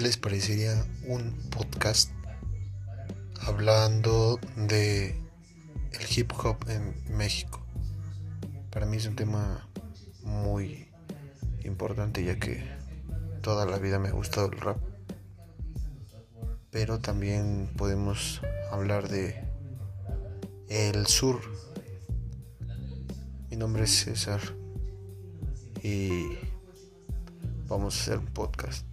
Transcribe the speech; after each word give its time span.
les 0.00 0.16
parecería 0.16 0.82
un 1.06 1.34
podcast 1.50 2.10
hablando 3.42 4.40
de 4.56 5.10
el 5.92 6.06
hip 6.16 6.32
hop 6.42 6.56
en 6.68 6.94
México? 7.14 7.60
Para 8.70 8.86
mí 8.86 8.96
es 8.96 9.06
un 9.06 9.16
tema 9.16 9.68
muy 10.22 10.88
importante 11.64 12.24
ya 12.24 12.38
que 12.38 12.64
toda 13.42 13.66
la 13.66 13.78
vida 13.78 13.98
me 13.98 14.08
ha 14.08 14.12
gustado 14.12 14.50
el 14.50 14.58
rap. 14.58 14.78
Pero 16.70 17.00
también 17.00 17.70
podemos 17.76 18.40
hablar 18.70 19.08
de 19.08 19.44
el 20.68 21.06
sur. 21.06 21.40
Mi 23.50 23.56
nombre 23.56 23.84
es 23.84 24.04
César 24.04 24.40
y 25.82 26.38
vamos 27.68 27.96
a 27.96 28.00
hacer 28.02 28.18
un 28.18 28.26
podcast. 28.26 28.89